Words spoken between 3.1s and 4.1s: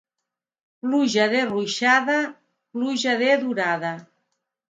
de durada.